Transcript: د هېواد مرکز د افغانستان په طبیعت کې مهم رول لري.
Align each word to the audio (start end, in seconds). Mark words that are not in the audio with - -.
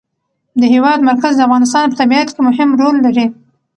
د 0.59 0.61
هېواد 0.73 0.99
مرکز 1.09 1.33
د 1.37 1.41
افغانستان 1.47 1.83
په 1.87 1.95
طبیعت 2.01 2.27
کې 2.35 2.41
مهم 2.49 2.69
رول 2.81 2.95
لري. 3.05 3.25